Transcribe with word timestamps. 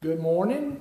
Good 0.00 0.20
morning. 0.20 0.80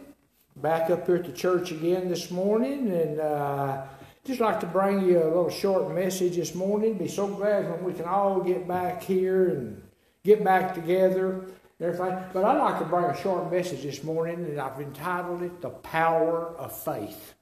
Back 0.57 0.91
up 0.91 1.07
here 1.07 1.15
at 1.15 1.25
the 1.25 1.31
church 1.31 1.71
again 1.71 2.07
this 2.07 2.29
morning, 2.29 2.91
and 2.91 3.19
uh, 3.19 3.81
just 4.23 4.39
like 4.39 4.59
to 4.59 4.67
bring 4.67 5.07
you 5.09 5.23
a 5.23 5.25
little 5.25 5.49
short 5.49 5.91
message 5.91 6.35
this 6.35 6.53
morning. 6.53 6.99
Be 6.99 7.07
so 7.07 7.27
glad 7.27 7.67
when 7.67 7.83
we 7.83 7.93
can 7.93 8.05
all 8.05 8.41
get 8.41 8.67
back 8.67 9.01
here 9.01 9.49
and 9.49 9.81
get 10.23 10.43
back 10.43 10.75
together. 10.75 11.45
But 11.79 11.99
I'd 11.99 12.59
like 12.59 12.77
to 12.77 12.85
bring 12.85 13.05
a 13.05 13.19
short 13.19 13.51
message 13.51 13.81
this 13.81 14.03
morning, 14.03 14.35
and 14.45 14.61
I've 14.61 14.79
entitled 14.79 15.41
it 15.41 15.61
"The 15.61 15.71
Power 15.71 16.55
of 16.55 16.77
Faith." 16.77 17.33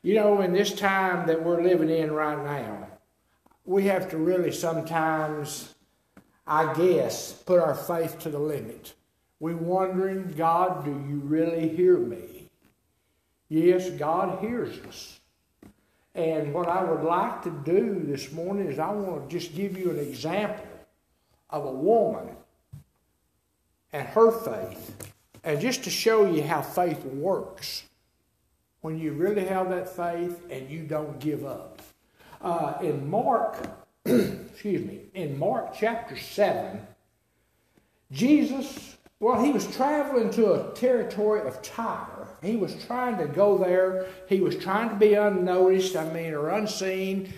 You 0.00 0.14
know, 0.14 0.40
in 0.40 0.54
this 0.54 0.72
time 0.72 1.26
that 1.26 1.44
we're 1.44 1.62
living 1.62 1.90
in 1.90 2.10
right 2.10 2.42
now, 2.42 2.88
we 3.66 3.84
have 3.84 4.08
to 4.12 4.16
really 4.16 4.50
sometimes, 4.50 5.74
I 6.46 6.72
guess, 6.72 7.34
put 7.34 7.60
our 7.60 7.74
faith 7.74 8.18
to 8.20 8.30
the 8.30 8.38
limit 8.38 8.94
we 9.40 9.54
wondering, 9.54 10.34
God, 10.36 10.84
do 10.84 10.90
you 10.90 11.20
really 11.24 11.68
hear 11.68 11.96
me? 11.96 12.50
Yes, 13.48 13.88
God 13.90 14.40
hears 14.40 14.78
us. 14.86 15.20
And 16.14 16.52
what 16.52 16.68
I 16.68 16.82
would 16.82 17.04
like 17.04 17.42
to 17.42 17.50
do 17.64 18.02
this 18.04 18.32
morning 18.32 18.66
is 18.66 18.78
I 18.78 18.90
want 18.90 19.28
to 19.28 19.38
just 19.38 19.54
give 19.54 19.78
you 19.78 19.90
an 19.90 19.98
example 19.98 20.66
of 21.50 21.64
a 21.64 21.70
woman 21.70 22.34
and 23.92 24.06
her 24.08 24.30
faith, 24.30 25.12
and 25.44 25.60
just 25.60 25.84
to 25.84 25.90
show 25.90 26.30
you 26.30 26.42
how 26.42 26.60
faith 26.60 27.04
works 27.04 27.84
when 28.80 28.98
you 28.98 29.12
really 29.12 29.44
have 29.44 29.70
that 29.70 29.88
faith 29.88 30.42
and 30.50 30.68
you 30.68 30.82
don't 30.82 31.18
give 31.20 31.46
up. 31.46 31.80
Uh, 32.40 32.74
in 32.82 33.08
Mark, 33.08 33.56
excuse 34.04 34.84
me, 34.84 35.02
in 35.14 35.38
Mark 35.38 35.74
chapter 35.74 36.16
7, 36.16 36.86
Jesus 38.12 38.97
well, 39.20 39.42
he 39.42 39.50
was 39.50 39.74
traveling 39.74 40.30
to 40.30 40.52
a 40.52 40.72
territory 40.74 41.46
of 41.46 41.60
Tyre. 41.60 42.28
He 42.42 42.56
was 42.56 42.84
trying 42.84 43.18
to 43.18 43.26
go 43.26 43.58
there. 43.58 44.06
He 44.28 44.40
was 44.40 44.56
trying 44.56 44.90
to 44.90 44.94
be 44.94 45.14
unnoticed, 45.14 45.96
I 45.96 46.12
mean, 46.12 46.34
or 46.34 46.50
unseen. 46.50 47.32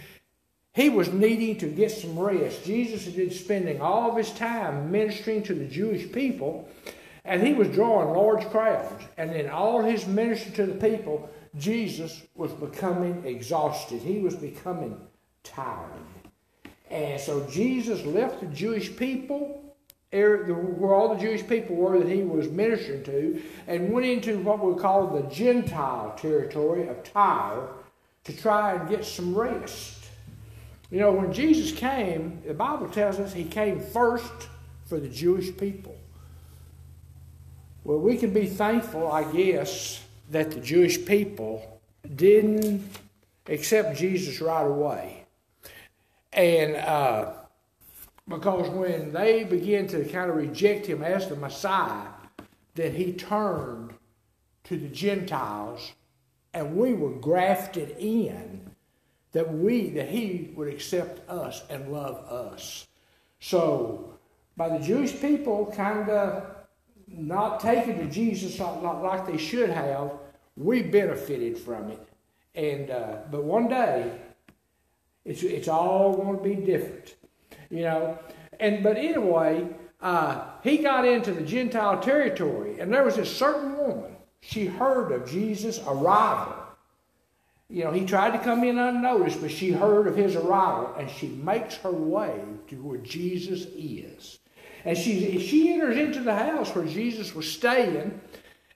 He 0.74 0.90
was 0.90 1.12
needing 1.12 1.56
to 1.58 1.66
get 1.66 1.90
some 1.90 2.18
rest. 2.18 2.64
Jesus 2.64 3.06
had 3.06 3.16
been 3.16 3.30
spending 3.30 3.80
all 3.80 4.10
of 4.10 4.16
his 4.16 4.30
time 4.30 4.90
ministering 4.90 5.42
to 5.44 5.54
the 5.54 5.64
Jewish 5.64 6.12
people, 6.12 6.68
and 7.24 7.44
he 7.44 7.54
was 7.54 7.68
drawing 7.68 8.14
large 8.14 8.46
crowds. 8.50 9.04
And 9.16 9.34
in 9.34 9.48
all 9.48 9.82
his 9.82 10.06
ministry 10.06 10.52
to 10.52 10.66
the 10.66 10.74
people, 10.74 11.30
Jesus 11.56 12.22
was 12.34 12.52
becoming 12.52 13.24
exhausted. 13.24 14.02
He 14.02 14.18
was 14.18 14.36
becoming 14.36 15.00
tired. 15.42 15.90
And 16.90 17.20
so 17.20 17.46
Jesus 17.48 18.04
left 18.04 18.40
the 18.40 18.46
Jewish 18.46 18.94
people 18.96 19.69
where 20.10 20.94
all 20.94 21.14
the 21.14 21.20
Jewish 21.20 21.46
people 21.46 21.76
were 21.76 21.98
that 21.98 22.08
he 22.08 22.22
was 22.22 22.48
ministering 22.48 23.04
to, 23.04 23.42
and 23.68 23.92
went 23.92 24.06
into 24.06 24.38
what 24.40 24.64
we 24.64 24.80
call 24.80 25.06
the 25.06 25.22
Gentile 25.28 26.14
territory 26.16 26.88
of 26.88 27.02
Tyre 27.04 27.68
to 28.24 28.36
try 28.36 28.74
and 28.74 28.88
get 28.88 29.04
some 29.04 29.34
rest. 29.34 29.98
You 30.90 30.98
know, 30.98 31.12
when 31.12 31.32
Jesus 31.32 31.70
came, 31.70 32.42
the 32.44 32.54
Bible 32.54 32.88
tells 32.88 33.20
us 33.20 33.32
he 33.32 33.44
came 33.44 33.80
first 33.80 34.48
for 34.86 34.98
the 34.98 35.08
Jewish 35.08 35.56
people. 35.56 35.96
Well, 37.84 37.98
we 37.98 38.16
can 38.16 38.32
be 38.32 38.46
thankful, 38.46 39.10
I 39.10 39.30
guess, 39.32 40.02
that 40.30 40.50
the 40.50 40.60
Jewish 40.60 41.04
people 41.06 41.80
didn't 42.16 42.84
accept 43.46 43.96
Jesus 43.96 44.40
right 44.40 44.66
away. 44.66 45.24
And, 46.32 46.76
uh, 46.76 47.32
because 48.30 48.70
when 48.70 49.12
they 49.12 49.42
began 49.42 49.88
to 49.88 50.04
kind 50.04 50.30
of 50.30 50.36
reject 50.36 50.86
him 50.86 51.02
as 51.02 51.28
the 51.28 51.34
Messiah, 51.34 52.06
then 52.74 52.94
he 52.94 53.12
turned 53.12 53.92
to 54.64 54.78
the 54.78 54.88
Gentiles 54.88 55.92
and 56.54 56.76
we 56.76 56.94
were 56.94 57.10
grafted 57.10 57.96
in 57.98 58.70
that 59.32 59.52
we 59.52 59.90
that 59.90 60.08
he 60.08 60.52
would 60.54 60.68
accept 60.68 61.28
us 61.28 61.64
and 61.70 61.92
love 61.92 62.16
us. 62.30 62.86
So 63.40 64.14
by 64.56 64.68
the 64.68 64.84
Jewish 64.84 65.20
people 65.20 65.72
kind 65.76 66.08
of 66.08 66.44
not 67.08 67.58
taking 67.58 67.98
to 67.98 68.06
Jesus 68.06 68.60
like 68.60 69.26
they 69.26 69.38
should 69.38 69.70
have, 69.70 70.12
we 70.56 70.82
benefited 70.82 71.58
from 71.58 71.90
it. 71.90 72.08
And 72.54 72.90
uh, 72.90 73.18
but 73.28 73.42
one 73.42 73.68
day, 73.68 74.20
it's 75.24 75.42
it's 75.42 75.68
all 75.68 76.16
going 76.16 76.36
to 76.36 76.42
be 76.42 76.54
different 76.54 77.16
you 77.70 77.82
know. 77.82 78.18
And 78.58 78.82
but 78.82 78.96
anyway, 78.96 79.66
uh, 80.00 80.44
he 80.62 80.78
got 80.78 81.06
into 81.06 81.32
the 81.32 81.42
Gentile 81.42 82.00
territory, 82.00 82.80
and 82.80 82.92
there 82.92 83.04
was 83.04 83.18
a 83.18 83.26
certain 83.26 83.76
woman. 83.76 84.16
She 84.40 84.66
heard 84.66 85.12
of 85.12 85.30
Jesus' 85.30 85.80
arrival. 85.86 86.56
You 87.68 87.84
know, 87.84 87.92
he 87.92 88.04
tried 88.04 88.32
to 88.32 88.38
come 88.38 88.64
in 88.64 88.78
unnoticed, 88.78 89.40
but 89.40 89.50
she 89.50 89.70
heard 89.70 90.08
of 90.08 90.16
his 90.16 90.34
arrival, 90.34 90.94
and 90.98 91.08
she 91.08 91.28
makes 91.28 91.76
her 91.76 91.92
way 91.92 92.40
to 92.68 92.76
where 92.82 92.98
Jesus 92.98 93.66
is. 93.76 94.40
And 94.84 94.96
she, 94.96 95.38
she 95.38 95.72
enters 95.72 95.96
into 95.96 96.20
the 96.20 96.34
house 96.34 96.74
where 96.74 96.86
Jesus 96.86 97.34
was 97.34 97.50
staying. 97.50 98.20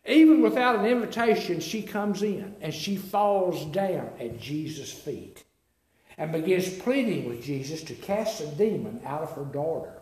Even 0.06 0.42
without 0.42 0.76
an 0.76 0.84
invitation, 0.84 1.60
she 1.60 1.82
comes 1.82 2.22
in 2.22 2.54
and 2.60 2.74
she 2.74 2.94
falls 2.94 3.64
down 3.66 4.10
at 4.20 4.38
Jesus' 4.38 4.92
feet 4.92 5.43
and 6.18 6.32
begins 6.32 6.78
pleading 6.78 7.28
with 7.28 7.42
Jesus 7.42 7.82
to 7.84 7.94
cast 7.94 8.40
a 8.40 8.46
demon 8.46 9.00
out 9.04 9.22
of 9.22 9.32
her 9.32 9.44
daughter. 9.44 9.92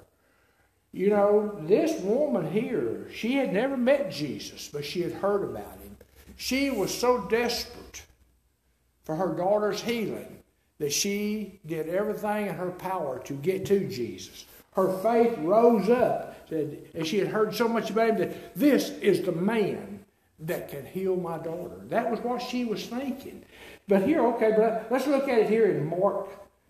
You 0.92 1.08
know, 1.08 1.58
this 1.62 2.00
woman 2.02 2.50
here, 2.50 3.08
she 3.14 3.34
had 3.34 3.52
never 3.52 3.76
met 3.76 4.10
Jesus, 4.10 4.68
but 4.70 4.84
she 4.84 5.00
had 5.00 5.12
heard 5.12 5.42
about 5.42 5.78
him. 5.80 5.96
She 6.36 6.70
was 6.70 6.96
so 6.96 7.26
desperate 7.28 8.04
for 9.04 9.16
her 9.16 9.34
daughter's 9.34 9.80
healing 9.80 10.42
that 10.78 10.92
she 10.92 11.60
did 11.64 11.88
everything 11.88 12.48
in 12.48 12.54
her 12.54 12.70
power 12.70 13.20
to 13.20 13.32
get 13.34 13.64
to 13.66 13.88
Jesus. 13.88 14.44
Her 14.72 14.92
faith 14.98 15.38
rose 15.38 15.88
up, 15.88 16.48
said, 16.48 16.78
and 16.94 17.06
she 17.06 17.18
had 17.18 17.28
heard 17.28 17.54
so 17.54 17.68
much 17.68 17.90
about 17.90 18.10
him 18.10 18.18
that 18.18 18.54
this 18.54 18.90
is 19.00 19.22
the 19.22 19.32
man 19.32 20.04
that 20.40 20.68
can 20.68 20.84
heal 20.84 21.16
my 21.16 21.38
daughter. 21.38 21.76
That 21.88 22.10
was 22.10 22.20
what 22.20 22.42
she 22.42 22.64
was 22.64 22.86
thinking. 22.86 23.44
But 23.88 24.04
here, 24.04 24.24
okay, 24.28 24.52
but 24.56 24.86
let's 24.90 25.06
look 25.06 25.28
at 25.28 25.38
it 25.38 25.48
here 25.48 25.66
in 25.66 25.86
Mark 25.86 26.28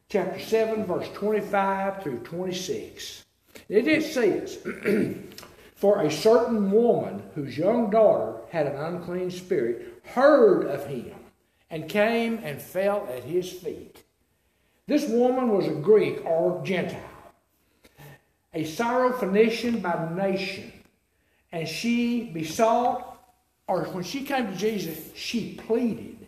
chapter 0.08 0.38
7, 0.38 0.86
verse 0.86 1.08
25 1.14 2.02
through 2.02 2.18
26. 2.20 3.24
It 3.68 4.02
says, 4.02 4.58
For 5.74 6.02
a 6.02 6.10
certain 6.10 6.70
woman 6.70 7.22
whose 7.34 7.58
young 7.58 7.90
daughter 7.90 8.40
had 8.50 8.66
an 8.66 8.76
unclean 8.76 9.30
spirit 9.30 10.00
heard 10.04 10.66
of 10.66 10.86
him 10.86 11.14
and 11.70 11.88
came 11.88 12.38
and 12.42 12.60
fell 12.60 13.08
at 13.10 13.24
his 13.24 13.50
feet. 13.50 14.04
This 14.86 15.08
woman 15.08 15.48
was 15.48 15.66
a 15.66 15.74
Greek 15.74 16.24
or 16.24 16.62
Gentile, 16.64 17.00
a 18.52 18.64
Syrophoenician 18.64 19.80
by 19.80 20.14
nation, 20.14 20.72
and 21.50 21.68
she 21.68 22.24
besought, 22.24 23.18
or 23.66 23.84
when 23.86 24.04
she 24.04 24.24
came 24.24 24.48
to 24.48 24.56
Jesus, 24.56 24.98
she 25.14 25.54
pleaded 25.54 26.21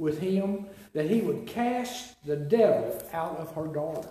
with 0.00 0.18
him 0.18 0.66
that 0.94 1.08
he 1.08 1.20
would 1.20 1.46
cast 1.46 2.24
the 2.26 2.36
devil 2.36 3.00
out 3.12 3.36
of 3.36 3.54
her 3.54 3.66
daughter. 3.66 4.08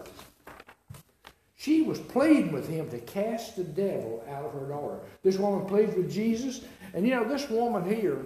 She 1.57 1.81
was 1.81 1.99
pleading 1.99 2.53
with 2.53 2.69
him 2.69 2.89
to 2.91 2.99
cast 2.99 3.57
the 3.57 3.65
devil 3.65 4.23
out 4.29 4.45
of 4.45 4.53
her 4.53 4.67
daughter. 4.67 4.99
This 5.23 5.37
woman 5.37 5.65
pleads 5.65 5.93
with 5.95 6.09
Jesus, 6.09 6.61
and 6.93 7.05
you 7.05 7.13
know, 7.13 7.27
this 7.27 7.49
woman 7.49 7.83
here, 7.83 8.25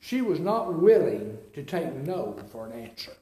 she 0.00 0.22
was 0.22 0.40
not 0.40 0.72
willing 0.72 1.36
to 1.52 1.62
take 1.62 1.92
no 1.94 2.36
for 2.50 2.66
an 2.66 2.72
answer. 2.72 3.12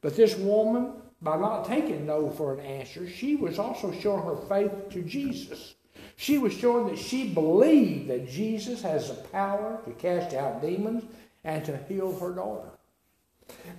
But 0.00 0.16
this 0.16 0.36
woman, 0.36 0.92
by 1.20 1.36
not 1.36 1.66
taking 1.66 2.06
no 2.06 2.30
for 2.30 2.54
an 2.54 2.60
answer, 2.60 3.08
she 3.08 3.36
was 3.36 3.58
also 3.58 3.92
showing 3.92 4.22
her 4.22 4.36
faith 4.48 4.88
to 4.90 5.02
Jesus. 5.02 5.74
She 6.16 6.38
was 6.38 6.52
showing 6.52 6.86
that 6.86 6.98
she 6.98 7.28
believed 7.28 8.08
that 8.08 8.28
Jesus 8.28 8.80
has 8.82 9.08
the 9.08 9.14
power 9.14 9.80
to 9.84 9.90
cast 9.92 10.34
out 10.34 10.62
demons 10.62 11.04
and 11.44 11.64
to 11.64 11.76
heal 11.88 12.18
her 12.18 12.32
daughter. 12.32 12.68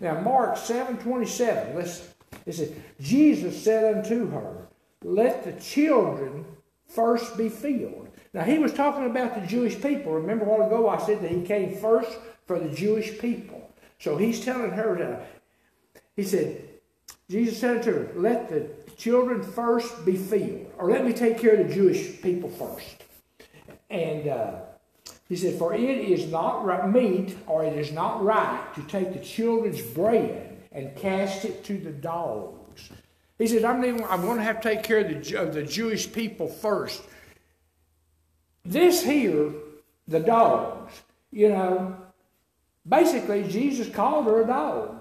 Now, 0.01 0.19
Mark 0.21 0.57
7 0.57 0.97
27, 0.97 1.75
listen. 1.75 2.07
It 2.45 2.53
says, 2.53 2.71
Jesus 2.99 3.63
said 3.63 3.97
unto 3.97 4.29
her, 4.31 4.67
Let 5.03 5.43
the 5.43 5.53
children 5.53 6.45
first 6.87 7.37
be 7.37 7.49
filled. 7.49 8.07
Now, 8.33 8.43
he 8.43 8.59
was 8.59 8.73
talking 8.73 9.05
about 9.05 9.35
the 9.35 9.47
Jewish 9.47 9.81
people. 9.81 10.13
Remember 10.13 10.45
a 10.45 10.47
while 10.47 10.67
ago 10.67 10.89
I 10.89 10.97
said 10.99 11.21
that 11.21 11.31
he 11.31 11.41
came 11.41 11.75
first 11.75 12.17
for 12.45 12.59
the 12.59 12.69
Jewish 12.69 13.19
people. 13.19 13.71
So 13.99 14.17
he's 14.17 14.43
telling 14.43 14.71
her 14.71 14.97
that. 14.97 15.27
He 16.15 16.23
said, 16.23 16.63
Jesus 17.29 17.59
said 17.59 17.77
unto 17.77 17.93
her, 17.93 18.11
Let 18.15 18.49
the 18.49 18.69
children 18.97 19.43
first 19.43 20.05
be 20.05 20.15
filled. 20.15 20.71
Or 20.77 20.89
let 20.89 21.05
me 21.05 21.13
take 21.13 21.39
care 21.39 21.55
of 21.55 21.67
the 21.67 21.73
Jewish 21.73 22.21
people 22.21 22.49
first. 22.49 23.03
And 23.89 24.27
uh, 24.27 24.61
he 25.29 25.35
said, 25.35 25.59
For 25.59 25.75
it 25.75 25.79
is 25.79 26.25
not 26.31 26.65
right, 26.65 26.89
meat, 26.89 27.37
or 27.45 27.63
it 27.63 27.77
is 27.77 27.91
not 27.91 28.23
right 28.23 28.61
to 28.75 28.81
take 28.83 29.13
the 29.13 29.19
children's 29.19 29.81
bread 29.81 30.57
and 30.71 30.95
cast 30.95 31.45
it 31.45 31.63
to 31.65 31.77
the 31.77 31.91
dogs. 31.91 32.89
He 33.37 33.47
said, 33.47 33.63
I'm, 33.63 33.83
I'm 34.05 34.21
going 34.21 34.37
to 34.37 34.43
have 34.43 34.59
to 34.61 34.69
take 34.69 34.83
care 34.83 34.99
of 34.99 35.07
the, 35.07 35.35
of 35.35 35.53
the 35.53 35.63
Jewish 35.63 36.11
people 36.11 36.47
first. 36.47 37.01
This 38.65 39.03
here, 39.03 39.51
the 40.07 40.19
dogs. 40.19 40.93
You 41.31 41.49
know, 41.49 41.95
basically, 42.87 43.47
Jesus 43.47 43.87
called 43.87 44.25
her 44.25 44.41
a 44.41 44.47
dog. 44.47 44.99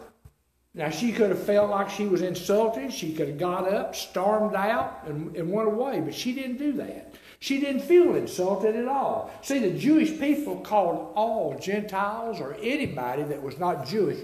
Now, 0.75 0.91
she 0.91 1.11
could 1.11 1.31
have 1.31 1.43
felt 1.43 1.71
like 1.71 1.89
she 1.89 2.07
was 2.07 2.21
insulted. 2.21 2.93
She 2.93 3.15
could 3.15 3.29
have 3.29 3.39
got 3.39 3.67
up, 3.67 3.97
stormed 3.97 4.55
out, 4.55 5.05
and, 5.07 5.35
and 5.35 5.51
went 5.51 5.69
away, 5.69 6.01
but 6.01 6.15
she 6.15 6.35
didn't 6.35 6.59
do 6.59 6.73
that. 6.75 7.15
She 7.41 7.61
didn't 7.61 7.83
feel 7.83 8.17
insulted 8.17 8.75
at 8.75 8.89
all. 8.89 9.31
See, 9.43 9.61
the 9.61 9.79
Jewish 9.79 10.19
people 10.19 10.57
called 10.57 11.13
all 11.15 11.57
Gentiles 11.59 12.41
or 12.41 12.57
anybody 12.61 13.23
that 13.23 13.43
was 13.43 13.59
not 13.59 13.87
Jewish, 13.87 14.19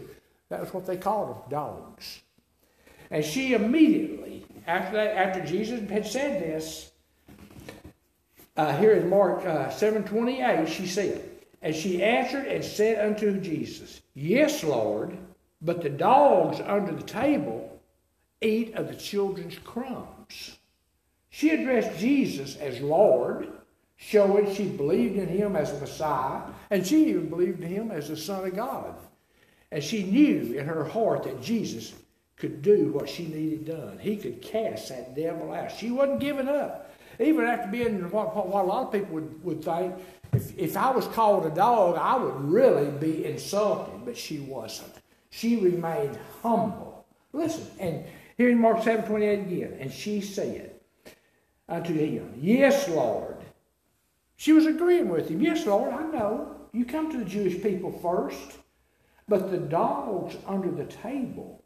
that 0.48 0.60
was 0.60 0.74
what 0.74 0.86
they 0.86 0.96
called 0.96 1.30
them, 1.30 1.42
dogs. 1.48 2.22
And 3.10 3.24
she 3.24 3.54
immediately, 3.54 4.44
after 4.66 4.96
that, 4.96 5.16
after 5.16 5.44
Jesus 5.44 5.88
had 5.88 6.06
said 6.06 6.42
this, 6.42 6.90
uh, 8.56 8.76
here 8.76 8.92
in 8.92 9.08
Mark 9.08 9.44
uh, 9.44 9.68
7.28, 9.68 10.66
she 10.66 10.86
said, 10.86 11.28
And 11.62 11.74
she 11.74 12.02
answered 12.02 12.46
and 12.46 12.64
said 12.64 13.04
unto 13.04 13.40
Jesus, 13.40 14.00
Yes, 14.14 14.64
Lord, 14.64 15.16
but 15.60 15.82
the 15.82 15.90
dogs 15.90 16.60
under 16.60 16.92
the 16.92 17.02
table 17.02 17.80
eat 18.40 18.74
of 18.74 18.88
the 18.88 18.94
children's 18.94 19.58
crumbs. 19.58 20.58
She 21.34 21.50
addressed 21.50 21.98
Jesus 21.98 22.54
as 22.58 22.80
Lord, 22.80 23.48
showing 23.96 24.54
she 24.54 24.68
believed 24.68 25.16
in 25.16 25.26
him 25.26 25.56
as 25.56 25.80
Messiah, 25.80 26.42
and 26.70 26.86
she 26.86 27.08
even 27.08 27.28
believed 27.28 27.60
in 27.60 27.68
him 27.68 27.90
as 27.90 28.08
the 28.08 28.16
Son 28.16 28.46
of 28.46 28.54
God. 28.54 28.94
And 29.72 29.82
she 29.82 30.04
knew 30.04 30.56
in 30.56 30.64
her 30.64 30.84
heart 30.84 31.24
that 31.24 31.42
Jesus 31.42 31.92
could 32.36 32.62
do 32.62 32.92
what 32.92 33.08
she 33.08 33.26
needed 33.26 33.64
done. 33.64 33.98
He 33.98 34.16
could 34.16 34.42
cast 34.42 34.90
that 34.90 35.16
devil 35.16 35.52
out. 35.52 35.72
She 35.72 35.90
wasn't 35.90 36.20
giving 36.20 36.46
up. 36.46 36.94
Even 37.18 37.46
after 37.46 37.68
being 37.68 38.08
what, 38.12 38.36
what, 38.36 38.46
what 38.46 38.64
a 38.64 38.68
lot 38.68 38.86
of 38.86 38.92
people 38.92 39.14
would, 39.14 39.44
would 39.44 39.64
think, 39.64 39.92
if, 40.32 40.56
if 40.56 40.76
I 40.76 40.92
was 40.92 41.08
called 41.08 41.46
a 41.46 41.50
dog, 41.50 41.96
I 41.98 42.16
would 42.16 42.44
really 42.44 42.92
be 42.92 43.24
insulted, 43.24 44.04
but 44.04 44.16
she 44.16 44.38
wasn't. 44.38 44.92
She 45.30 45.56
remained 45.56 46.16
humble. 46.44 47.04
Listen, 47.32 47.66
and 47.80 48.04
here 48.36 48.50
in 48.50 48.60
Mark 48.60 48.84
7 48.84 49.04
28 49.04 49.38
again, 49.40 49.76
and 49.80 49.92
she 49.92 50.20
said, 50.20 50.73
Uh, 51.68 51.74
unto 51.74 51.94
him. 51.94 52.34
Yes, 52.40 52.88
Lord. 52.88 53.36
She 54.36 54.52
was 54.52 54.66
agreeing 54.66 55.08
with 55.08 55.28
him. 55.28 55.40
Yes, 55.40 55.66
Lord, 55.66 55.92
I 55.92 56.02
know. 56.02 56.56
You 56.72 56.84
come 56.84 57.10
to 57.12 57.18
the 57.18 57.24
Jewish 57.24 57.62
people 57.62 57.92
first. 57.92 58.58
But 59.28 59.50
the 59.50 59.58
dogs 59.58 60.36
under 60.46 60.70
the 60.70 60.84
table 60.84 61.62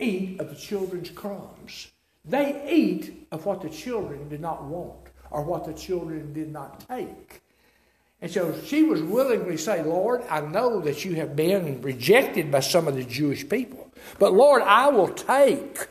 eat 0.00 0.40
of 0.40 0.50
the 0.50 0.56
children's 0.56 1.10
crumbs. 1.10 1.92
They 2.24 2.68
eat 2.70 3.26
of 3.30 3.46
what 3.46 3.62
the 3.62 3.70
children 3.70 4.28
did 4.28 4.40
not 4.40 4.64
want 4.64 5.08
or 5.30 5.42
what 5.42 5.64
the 5.64 5.72
children 5.72 6.32
did 6.32 6.52
not 6.52 6.86
take. 6.88 7.42
And 8.20 8.30
so 8.30 8.56
she 8.64 8.84
was 8.84 9.02
willingly 9.02 9.56
say, 9.56 9.82
Lord, 9.82 10.22
I 10.30 10.40
know 10.40 10.80
that 10.80 11.04
you 11.04 11.14
have 11.16 11.34
been 11.34 11.82
rejected 11.82 12.50
by 12.50 12.60
some 12.60 12.86
of 12.86 12.94
the 12.94 13.04
Jewish 13.04 13.48
people. 13.48 13.92
But 14.18 14.32
Lord, 14.32 14.62
I 14.62 14.88
will 14.88 15.08
take 15.08 15.88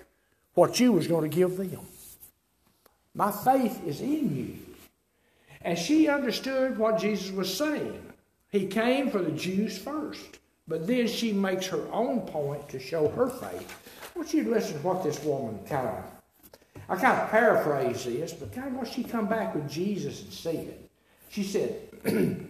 what 0.54 0.80
you 0.80 0.94
was 0.94 1.08
going 1.08 1.30
to 1.30 1.36
give 1.36 1.58
them. 1.58 1.86
My 3.14 3.32
faith 3.32 3.86
is 3.86 4.02
in 4.02 4.36
you. 4.36 4.58
And 5.62 5.78
she 5.78 6.08
understood 6.08 6.78
what 6.78 7.00
Jesus 7.00 7.32
was 7.32 7.56
saying. 7.56 8.02
He 8.50 8.66
came 8.68 9.10
for 9.10 9.22
the 9.22 9.32
Jews 9.32 9.78
first, 9.78 10.40
but 10.68 10.88
then 10.88 11.08
she 11.08 11.32
makes 11.32 11.68
her 11.68 11.88
own 11.92 12.22
point 12.22 12.68
to 12.70 12.80
show 12.80 13.10
her 13.10 13.28
faith. 13.28 14.12
I 14.16 14.20
want 14.20 14.34
you 14.34 14.44
to 14.44 14.50
listen 14.50 14.74
to 14.74 14.88
what 14.88 15.04
this 15.04 15.24
woman 15.24 15.60
kind 15.68 15.88
of, 15.88 16.04
I 16.90 16.96
kind 16.96 17.20
of 17.20 17.30
paraphrase 17.30 18.06
this, 18.06 18.34
but 18.34 18.54
kind 18.54 18.68
of 18.68 18.76
what 18.76 18.88
she 18.88 19.04
come 19.04 19.28
back 19.28 19.54
with 19.56 19.70
Jesus 19.70 20.22
and 20.22 20.34
said. 20.34 20.78
She 21.30 21.44
said, 21.44 21.80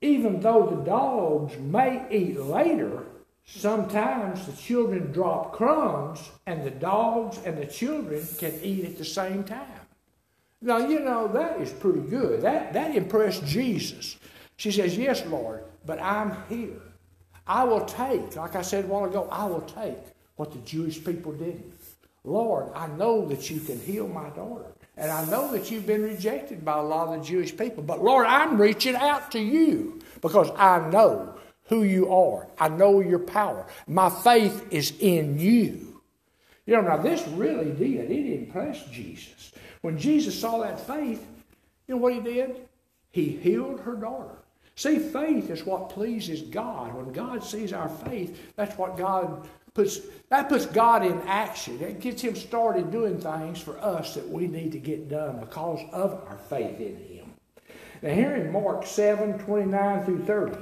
even 0.00 0.40
though 0.40 0.66
the 0.66 0.84
dogs 0.84 1.56
may 1.58 2.06
eat 2.10 2.38
later, 2.38 3.04
Sometimes 3.46 4.46
the 4.46 4.52
children 4.52 5.12
drop 5.12 5.52
crumbs, 5.52 6.30
and 6.46 6.64
the 6.64 6.70
dogs 6.70 7.38
and 7.44 7.58
the 7.58 7.66
children 7.66 8.26
can 8.38 8.58
eat 8.62 8.84
at 8.84 8.96
the 8.96 9.04
same 9.04 9.44
time. 9.44 9.80
Now, 10.62 10.78
you 10.78 11.00
know, 11.00 11.28
that 11.28 11.60
is 11.60 11.70
pretty 11.70 12.00
good. 12.00 12.40
That, 12.40 12.72
that 12.72 12.96
impressed 12.96 13.44
Jesus. 13.44 14.16
She 14.56 14.72
says, 14.72 14.96
Yes, 14.96 15.24
Lord, 15.26 15.62
but 15.84 16.00
I'm 16.00 16.36
here. 16.48 16.80
I 17.46 17.64
will 17.64 17.84
take, 17.84 18.34
like 18.36 18.56
I 18.56 18.62
said 18.62 18.84
a 18.84 18.86
while 18.86 19.04
ago, 19.04 19.28
I 19.30 19.44
will 19.44 19.60
take 19.60 19.98
what 20.36 20.52
the 20.52 20.58
Jewish 20.60 21.04
people 21.04 21.32
didn't. 21.32 21.72
Lord, 22.24 22.72
I 22.74 22.86
know 22.86 23.26
that 23.28 23.50
you 23.50 23.60
can 23.60 23.78
heal 23.78 24.08
my 24.08 24.30
daughter. 24.30 24.64
And 24.96 25.10
I 25.10 25.24
know 25.26 25.52
that 25.52 25.70
you've 25.70 25.86
been 25.86 26.02
rejected 26.02 26.64
by 26.64 26.78
a 26.78 26.82
lot 26.82 27.08
of 27.08 27.20
the 27.20 27.26
Jewish 27.26 27.54
people. 27.54 27.82
But 27.82 28.02
Lord, 28.02 28.26
I'm 28.26 28.58
reaching 28.58 28.94
out 28.94 29.30
to 29.32 29.40
you 29.40 30.00
because 30.22 30.50
I 30.56 30.88
know 30.88 31.33
who 31.66 31.82
you 31.82 32.12
are. 32.12 32.46
I 32.58 32.68
know 32.68 33.00
your 33.00 33.18
power. 33.18 33.66
My 33.86 34.10
faith 34.10 34.66
is 34.70 34.92
in 35.00 35.38
you. 35.38 36.02
You 36.66 36.76
know, 36.76 36.82
now 36.82 36.96
this 36.96 37.26
really 37.28 37.72
did. 37.72 38.10
It 38.10 38.38
impressed 38.38 38.90
Jesus. 38.92 39.52
When 39.82 39.98
Jesus 39.98 40.38
saw 40.38 40.62
that 40.62 40.80
faith, 40.80 41.26
you 41.86 41.94
know 41.94 42.00
what 42.00 42.14
he 42.14 42.20
did? 42.20 42.68
He 43.10 43.28
healed 43.28 43.80
her 43.80 43.94
daughter. 43.94 44.36
See, 44.76 44.98
faith 44.98 45.50
is 45.50 45.64
what 45.64 45.90
pleases 45.90 46.42
God. 46.42 46.94
When 46.94 47.12
God 47.12 47.44
sees 47.44 47.72
our 47.72 47.88
faith, 47.88 48.54
that's 48.56 48.76
what 48.76 48.96
God 48.96 49.46
puts, 49.72 50.00
that 50.30 50.48
puts 50.48 50.66
God 50.66 51.04
in 51.04 51.20
action. 51.22 51.80
It 51.80 52.00
gets 52.00 52.22
him 52.22 52.34
started 52.34 52.90
doing 52.90 53.18
things 53.20 53.60
for 53.60 53.78
us 53.78 54.14
that 54.14 54.28
we 54.28 54.46
need 54.46 54.72
to 54.72 54.78
get 54.78 55.08
done 55.08 55.38
because 55.40 55.80
of 55.92 56.14
our 56.26 56.38
faith 56.48 56.80
in 56.80 56.96
him. 56.96 57.32
Now 58.02 58.14
here 58.14 58.34
in 58.34 58.50
Mark 58.50 58.86
7, 58.86 59.38
29 59.38 60.04
through 60.04 60.24
30, 60.24 60.56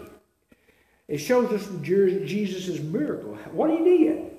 it 1.13 1.19
shows 1.19 1.53
us 1.53 1.69
Jesus' 1.85 2.81
miracle, 2.81 3.35
what 3.51 3.69
he 3.69 3.77
did. 3.85 4.31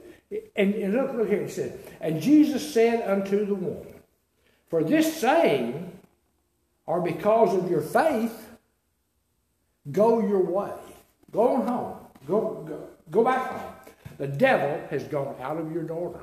And, 0.55 0.73
and 0.73 0.93
look, 0.95 1.13
look 1.13 1.29
here, 1.29 1.43
it 1.43 1.51
said, 1.51 1.77
And 2.01 2.19
Jesus 2.19 2.73
said 2.73 3.07
unto 3.07 3.45
the 3.45 3.53
woman, 3.53 3.93
For 4.71 4.83
this 4.83 5.15
saying, 5.15 5.91
or 6.87 6.99
because 6.99 7.55
of 7.55 7.69
your 7.69 7.81
faith, 7.81 8.49
go 9.91 10.19
your 10.27 10.41
way. 10.41 10.73
Go 11.29 11.57
on 11.57 11.67
home. 11.67 11.97
Go, 12.27 12.65
go, 12.67 12.87
go 13.11 13.23
back 13.23 13.51
home. 13.51 13.73
The 14.17 14.27
devil 14.27 14.81
has 14.89 15.03
gone 15.03 15.35
out 15.43 15.57
of 15.57 15.71
your 15.71 15.83
daughter. 15.83 16.21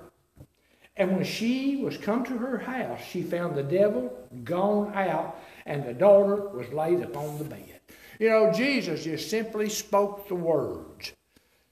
And 0.96 1.14
when 1.14 1.24
she 1.24 1.76
was 1.76 1.96
come 1.96 2.24
to 2.24 2.36
her 2.36 2.58
house, 2.58 3.00
she 3.08 3.22
found 3.22 3.54
the 3.54 3.62
devil 3.62 4.28
gone 4.42 4.94
out, 4.94 5.40
and 5.64 5.84
the 5.84 5.94
daughter 5.94 6.48
was 6.48 6.68
laid 6.72 7.02
upon 7.02 7.38
the 7.38 7.44
bed. 7.44 7.79
You 8.20 8.28
know, 8.28 8.52
Jesus 8.52 9.04
just 9.04 9.30
simply 9.30 9.70
spoke 9.70 10.28
the 10.28 10.34
words 10.34 11.14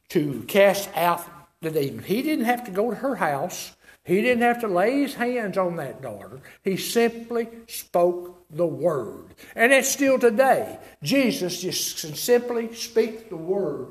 to 0.09 0.43
cast 0.49 0.89
out 0.97 1.23
the 1.61 1.71
demon. 1.71 2.03
He 2.03 2.23
didn't 2.23 2.47
have 2.47 2.65
to 2.65 2.71
go 2.71 2.89
to 2.89 2.97
her 2.97 3.17
house. 3.17 3.77
He 4.03 4.23
didn't 4.23 4.43
have 4.43 4.63
to 4.63 4.67
lay 4.67 5.03
his 5.03 5.13
hands 5.13 5.59
on 5.59 5.77
that 5.77 6.01
daughter. 6.01 6.41
He 6.65 6.79
simply 6.79 7.49
spoke 7.67 8.47
the 8.49 8.67
word. 8.67 9.35
And 9.55 9.75
it's 9.75 9.91
still 9.91 10.19
today. 10.19 10.79
Jesus 11.03 11.61
just 11.61 12.01
can 12.01 12.15
simply 12.15 12.75
speak 12.75 13.29
the 13.29 13.37
word 13.37 13.89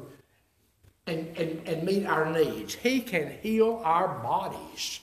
and, 1.06 1.28
and, 1.38 1.68
and 1.68 1.84
meet 1.84 2.08
our 2.08 2.34
needs. 2.34 2.74
He 2.74 3.02
can 3.02 3.38
heal 3.44 3.84
our 3.86 4.18
bodies 4.24 5.02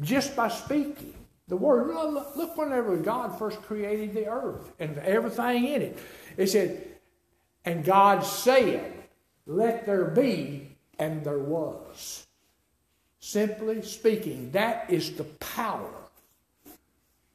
just 0.00 0.34
by 0.34 0.48
speaking 0.48 1.12
the 1.48 1.56
word. 1.56 1.88
Look, 1.88 2.56
whenever 2.56 2.96
God 2.96 3.38
first 3.38 3.62
created 3.62 4.14
the 4.14 4.28
earth 4.28 4.72
and 4.78 4.98
everything 4.98 5.66
in 5.66 5.82
it. 5.82 5.98
It 6.36 6.48
said, 6.48 6.86
and 7.64 7.84
God 7.84 8.24
said, 8.24 9.04
Let 9.46 9.86
there 9.86 10.06
be, 10.06 10.76
and 10.98 11.24
there 11.24 11.38
was. 11.38 12.26
Simply 13.18 13.82
speaking, 13.82 14.50
that 14.52 14.90
is 14.90 15.12
the 15.16 15.24
power 15.24 15.90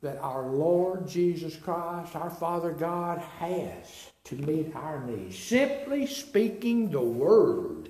that 0.02 0.18
our 0.18 0.48
Lord 0.48 1.08
Jesus 1.08 1.56
Christ, 1.56 2.16
our 2.16 2.30
Father 2.30 2.72
God, 2.72 3.20
has 3.40 4.12
to 4.26 4.36
meet 4.36 4.76
our 4.76 5.04
needs. 5.06 5.38
Simply 5.38 6.08
speaking 6.08 6.90
the 6.90 7.02
Word. 7.02 7.90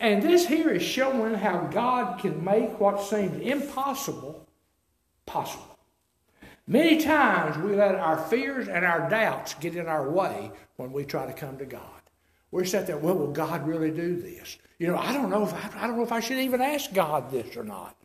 And 0.00 0.22
this 0.22 0.46
here 0.46 0.70
is 0.70 0.82
showing 0.82 1.34
how 1.34 1.68
God 1.70 2.18
can 2.18 2.44
make 2.44 2.80
what 2.80 3.00
seems 3.00 3.40
impossible 3.40 4.42
possible. 5.32 5.78
Many 6.66 7.00
times 7.00 7.58
we 7.58 7.74
let 7.74 7.96
our 7.96 8.18
fears 8.18 8.68
and 8.68 8.84
our 8.84 9.08
doubts 9.08 9.54
get 9.54 9.74
in 9.74 9.88
our 9.88 10.08
way 10.08 10.52
when 10.76 10.92
we 10.92 11.04
try 11.04 11.26
to 11.26 11.32
come 11.32 11.56
to 11.58 11.64
God. 11.64 11.80
We're 12.50 12.64
sat 12.66 12.86
there, 12.86 12.98
well, 12.98 13.14
will 13.14 13.32
God 13.32 13.66
really 13.66 13.90
do 13.90 14.14
this? 14.14 14.58
You 14.78 14.88
know, 14.88 14.98
I 14.98 15.12
don't 15.12 15.30
know 15.30 15.42
if 15.42 15.54
I, 15.54 15.84
I 15.84 15.86
don't 15.86 15.96
know 15.96 16.02
if 16.02 16.12
I 16.12 16.20
should 16.20 16.38
even 16.38 16.60
ask 16.60 16.92
God 16.92 17.30
this 17.30 17.56
or 17.56 17.64
not. 17.64 17.96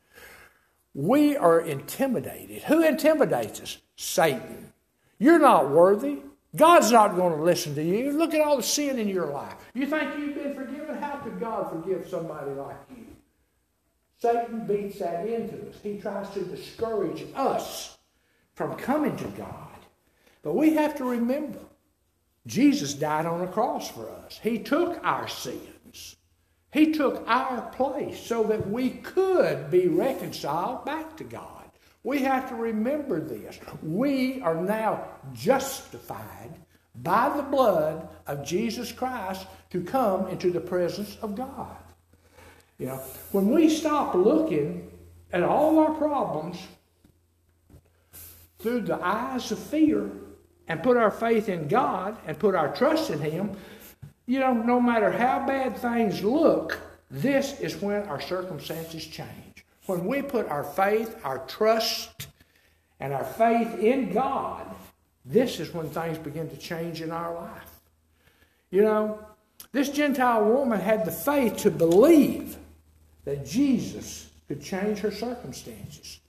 We 0.93 1.35
are 1.35 1.59
intimidated. 1.59 2.63
Who 2.63 2.81
intimidates 2.81 3.59
us? 3.61 3.77
Satan. 3.97 4.71
You're 5.19 5.39
not 5.39 5.69
worthy. 5.69 6.19
God's 6.55 6.91
not 6.91 7.15
going 7.15 7.35
to 7.37 7.43
listen 7.43 7.75
to 7.75 7.83
you. 7.83 8.11
Look 8.11 8.33
at 8.33 8.41
all 8.41 8.57
the 8.57 8.63
sin 8.63 8.97
in 8.97 9.07
your 9.09 9.27
life. 9.27 9.55
You 9.73 9.85
think 9.85 10.17
you've 10.17 10.35
been 10.35 10.55
forgiven? 10.55 10.97
How 10.97 11.17
could 11.17 11.39
God 11.39 11.69
forgive 11.69 12.07
somebody 12.07 12.51
like 12.51 12.77
you? 12.89 13.06
Satan 14.19 14.65
beats 14.65 14.99
that 14.99 15.27
into 15.27 15.69
us. 15.69 15.75
He 15.83 15.99
tries 15.99 16.29
to 16.31 16.43
discourage 16.43 17.25
us 17.35 17.97
from 18.55 18.75
coming 18.75 19.15
to 19.17 19.27
God. 19.29 19.67
But 20.41 20.55
we 20.55 20.73
have 20.73 20.95
to 20.97 21.05
remember 21.05 21.59
Jesus 22.47 22.93
died 22.93 23.25
on 23.25 23.41
a 23.41 23.47
cross 23.47 23.91
for 23.91 24.09
us. 24.09 24.39
He 24.41 24.59
took 24.59 25.03
our 25.03 25.27
sins. 25.27 26.15
He 26.71 26.93
took 26.93 27.23
our 27.27 27.61
place 27.71 28.19
so 28.19 28.43
that 28.43 28.69
we 28.69 28.89
could 28.89 29.69
be 29.69 29.87
reconciled 29.87 30.85
back 30.85 31.17
to 31.17 31.23
God. 31.23 31.65
We 32.03 32.19
have 32.19 32.47
to 32.49 32.55
remember 32.55 33.19
this. 33.19 33.59
We 33.83 34.41
are 34.41 34.55
now 34.55 35.07
justified 35.33 36.55
by 36.95 37.35
the 37.35 37.43
blood 37.43 38.07
of 38.25 38.45
Jesus 38.45 38.91
Christ 38.91 39.45
to 39.71 39.83
come 39.83 40.27
into 40.29 40.51
the 40.51 40.61
presence 40.61 41.17
of 41.21 41.35
God. 41.35 41.75
You 42.79 42.87
know, 42.87 42.97
when 43.31 43.49
we 43.49 43.69
stop 43.69 44.13
looking 44.13 44.91
at 45.31 45.43
all 45.43 45.79
our 45.79 45.93
problems 45.95 46.59
through 48.59 48.81
the 48.81 49.03
eyes 49.03 49.51
of 49.51 49.59
fear 49.59 50.09
and 50.67 50.83
put 50.83 50.97
our 50.97 51.11
faith 51.11 51.49
in 51.49 51.67
God 51.67 52.17
and 52.27 52.37
put 52.37 52.55
our 52.55 52.73
trust 52.75 53.09
in 53.09 53.19
Him, 53.19 53.55
you 54.25 54.39
know, 54.39 54.53
no 54.53 54.79
matter 54.79 55.11
how 55.11 55.45
bad 55.45 55.77
things 55.77 56.21
look, 56.23 56.79
this 57.09 57.59
is 57.59 57.81
when 57.81 58.03
our 58.03 58.21
circumstances 58.21 59.05
change. 59.05 59.65
When 59.85 60.05
we 60.05 60.21
put 60.21 60.47
our 60.49 60.63
faith, 60.63 61.15
our 61.23 61.39
trust, 61.47 62.27
and 62.99 63.13
our 63.13 63.23
faith 63.23 63.79
in 63.79 64.11
God, 64.11 64.67
this 65.25 65.59
is 65.59 65.73
when 65.73 65.89
things 65.89 66.17
begin 66.17 66.49
to 66.49 66.57
change 66.57 67.01
in 67.01 67.11
our 67.11 67.33
life. 67.33 67.79
You 68.69 68.81
know, 68.81 69.25
this 69.71 69.89
Gentile 69.89 70.43
woman 70.45 70.79
had 70.79 71.05
the 71.05 71.11
faith 71.11 71.57
to 71.57 71.71
believe 71.71 72.57
that 73.27 73.45
Jesus 73.45 74.29
could 74.47 74.63
change 74.63 74.99
her 74.99 75.11
circumstances. 75.11 76.21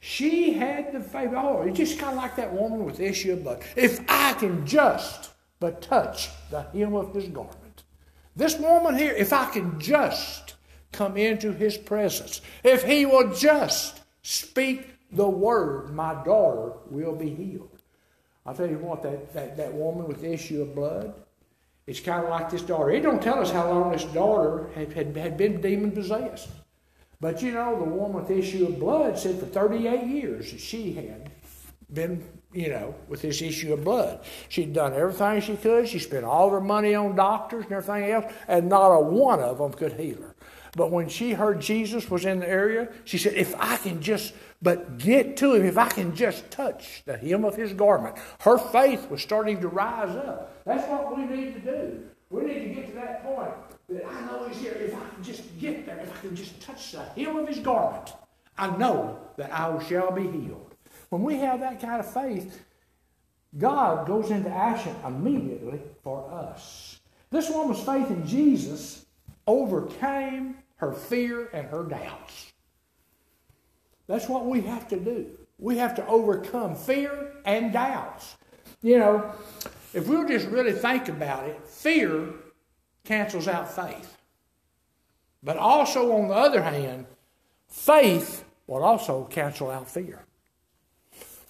She 0.00 0.54
had 0.54 0.90
the 0.90 1.00
faith. 1.00 1.28
Oh, 1.36 1.60
it's 1.60 1.76
just 1.76 1.98
kind 1.98 2.16
of 2.16 2.22
like 2.22 2.36
that 2.36 2.50
woman 2.50 2.86
with 2.86 3.00
issue 3.00 3.34
of 3.34 3.44
blood. 3.44 3.62
If 3.76 4.00
I 4.08 4.32
can 4.32 4.66
just 4.66 5.28
but 5.60 5.82
touch 5.82 6.30
the 6.50 6.62
hem 6.72 6.94
of 6.94 7.14
his 7.14 7.26
garment. 7.26 7.82
This 8.34 8.58
woman 8.58 8.96
here, 8.96 9.12
if 9.12 9.30
I 9.30 9.44
can 9.50 9.78
just 9.78 10.54
come 10.90 11.18
into 11.18 11.52
his 11.52 11.76
presence, 11.76 12.40
if 12.64 12.82
he 12.82 13.04
will 13.04 13.34
just 13.34 14.00
speak 14.22 14.88
the 15.12 15.28
word, 15.28 15.90
my 15.90 16.14
daughter 16.24 16.72
will 16.90 17.14
be 17.14 17.28
healed. 17.28 17.78
I'll 18.46 18.54
tell 18.54 18.70
you 18.70 18.78
what, 18.78 19.02
that, 19.02 19.34
that, 19.34 19.58
that 19.58 19.74
woman 19.74 20.08
with 20.08 20.22
the 20.22 20.32
issue 20.32 20.62
of 20.62 20.74
blood, 20.74 21.12
it's 21.86 22.00
kind 22.00 22.24
of 22.24 22.30
like 22.30 22.50
this 22.50 22.62
daughter. 22.62 22.90
It 22.90 23.00
don't 23.00 23.22
tell 23.22 23.40
us 23.40 23.50
how 23.50 23.68
long 23.68 23.92
this 23.92 24.04
daughter 24.04 24.68
had, 24.74 24.92
had, 24.92 25.16
had 25.16 25.36
been 25.36 25.60
demon 25.60 25.90
possessed. 25.90 26.48
But 27.20 27.42
you 27.42 27.52
know, 27.52 27.78
the 27.78 27.84
woman 27.84 28.16
with 28.16 28.28
the 28.28 28.38
issue 28.38 28.66
of 28.66 28.78
blood 28.78 29.18
said 29.18 29.38
for 29.38 29.46
38 29.46 30.06
years 30.06 30.46
she 30.46 30.92
had 30.92 31.30
been, 31.92 32.24
you 32.52 32.68
know, 32.68 32.94
with 33.08 33.22
this 33.22 33.42
issue 33.42 33.72
of 33.72 33.84
blood. 33.84 34.24
She'd 34.48 34.72
done 34.72 34.94
everything 34.94 35.40
she 35.40 35.56
could. 35.56 35.88
She 35.88 35.98
spent 35.98 36.24
all 36.24 36.50
her 36.50 36.60
money 36.60 36.94
on 36.94 37.14
doctors 37.14 37.64
and 37.64 37.72
everything 37.72 38.10
else, 38.10 38.32
and 38.48 38.68
not 38.68 38.88
a 38.88 39.00
one 39.00 39.40
of 39.40 39.58
them 39.58 39.72
could 39.72 39.92
heal 39.92 40.20
her. 40.22 40.34
But 40.74 40.90
when 40.90 41.08
she 41.08 41.32
heard 41.32 41.60
Jesus 41.60 42.10
was 42.10 42.24
in 42.24 42.40
the 42.40 42.48
area, 42.48 42.88
she 43.04 43.18
said, 43.18 43.34
If 43.34 43.54
I 43.58 43.76
can 43.76 44.00
just 44.00 44.32
but 44.62 44.98
get 44.98 45.36
to 45.38 45.54
him, 45.54 45.66
if 45.66 45.76
I 45.76 45.88
can 45.88 46.14
just 46.14 46.50
touch 46.50 47.02
the 47.04 47.16
hem 47.16 47.44
of 47.44 47.56
his 47.56 47.72
garment, 47.72 48.16
her 48.40 48.56
faith 48.56 49.10
was 49.10 49.20
starting 49.20 49.60
to 49.60 49.68
rise 49.68 50.14
up. 50.16 50.64
That's 50.64 50.88
what 50.88 51.16
we 51.16 51.24
need 51.24 51.54
to 51.54 51.60
do. 51.60 52.04
We 52.30 52.44
need 52.44 52.60
to 52.60 52.74
get 52.74 52.86
to 52.88 52.94
that 52.94 53.24
point 53.24 53.52
that 53.90 54.06
I 54.06 54.20
know 54.22 54.48
He's 54.48 54.58
here. 54.58 54.72
If 54.72 54.94
I 54.94 55.06
can 55.14 55.22
just 55.22 55.42
get 55.60 55.84
there, 55.84 55.98
if 55.98 56.16
I 56.16 56.20
can 56.20 56.34
just 56.34 56.60
touch 56.62 56.92
the 56.92 57.02
hem 57.02 57.36
of 57.36 57.46
His 57.46 57.58
garment, 57.58 58.12
I 58.56 58.74
know 58.76 59.18
that 59.36 59.52
I 59.52 59.82
shall 59.84 60.12
be 60.12 60.22
healed. 60.22 60.74
When 61.10 61.22
we 61.22 61.36
have 61.36 61.60
that 61.60 61.80
kind 61.80 62.00
of 62.00 62.12
faith, 62.12 62.62
God 63.58 64.06
goes 64.06 64.30
into 64.30 64.48
action 64.48 64.94
immediately 65.06 65.80
for 66.02 66.30
us. 66.32 67.00
This 67.30 67.50
woman's 67.50 67.80
faith 67.80 68.10
in 68.10 68.26
Jesus 68.26 69.04
overcame 69.46 70.56
her 70.76 70.92
fear 70.92 71.48
and 71.52 71.66
her 71.68 71.84
doubts. 71.84 72.51
That's 74.12 74.28
what 74.28 74.44
we 74.44 74.60
have 74.60 74.88
to 74.88 75.00
do. 75.00 75.26
We 75.58 75.78
have 75.78 75.94
to 75.94 76.06
overcome 76.06 76.74
fear 76.74 77.32
and 77.46 77.72
doubts. 77.72 78.36
You 78.82 78.98
know, 78.98 79.32
if 79.94 80.06
we'll 80.06 80.28
just 80.28 80.48
really 80.48 80.74
think 80.74 81.08
about 81.08 81.48
it, 81.48 81.58
fear 81.66 82.28
cancels 83.04 83.48
out 83.48 83.74
faith. 83.74 84.18
But 85.42 85.56
also, 85.56 86.12
on 86.12 86.28
the 86.28 86.34
other 86.34 86.60
hand, 86.60 87.06
faith 87.68 88.44
will 88.66 88.84
also 88.84 89.24
cancel 89.24 89.70
out 89.70 89.88
fear. 89.88 90.26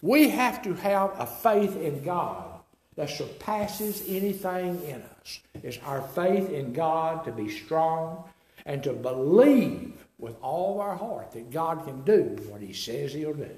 We 0.00 0.28
have 0.28 0.62
to 0.62 0.74
have 0.74 1.18
a 1.18 1.26
faith 1.26 1.76
in 1.76 2.04
God 2.04 2.60
that 2.94 3.10
surpasses 3.10 4.04
anything 4.06 4.80
in 4.84 5.02
us. 5.20 5.40
It's 5.64 5.78
our 5.78 6.00
faith 6.00 6.48
in 6.48 6.72
God 6.72 7.24
to 7.24 7.32
be 7.32 7.48
strong 7.48 8.22
and 8.64 8.84
to 8.84 8.92
believe 8.92 9.94
with 10.22 10.36
all 10.40 10.80
our 10.80 10.96
heart 10.96 11.32
that 11.32 11.50
God 11.50 11.84
can 11.84 12.02
do 12.04 12.36
what 12.48 12.62
He 12.62 12.72
says 12.72 13.12
He'll 13.12 13.34
do. 13.34 13.50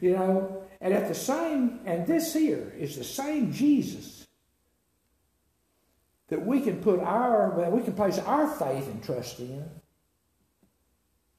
You 0.00 0.12
know, 0.12 0.64
and 0.80 0.94
at 0.94 1.08
the 1.08 1.14
same, 1.14 1.80
and 1.84 2.06
this 2.06 2.32
here 2.32 2.72
is 2.76 2.96
the 2.96 3.04
same 3.04 3.52
Jesus 3.52 4.26
that 6.28 6.44
we 6.44 6.62
can 6.62 6.80
put 6.80 7.00
our, 7.00 7.70
we 7.70 7.82
can 7.82 7.92
place 7.92 8.18
our 8.18 8.48
faith 8.48 8.88
and 8.88 9.04
trust 9.04 9.38
in, 9.38 9.68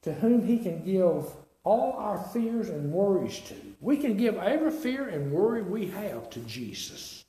to 0.03 0.13
whom 0.13 0.45
He 0.45 0.59
can 0.59 0.85
give 0.85 1.25
all 1.63 1.93
our 1.93 2.19
fears 2.31 2.69
and 2.69 2.91
worries 2.91 3.39
to. 3.39 3.55
We 3.81 3.97
can 3.97 4.15
give 4.15 4.37
every 4.37 4.69
fear 4.69 5.09
and 5.09 5.31
worry 5.31 5.63
we 5.63 5.87
have 5.87 6.29
to 6.29 6.39
Jesus. 6.41 7.25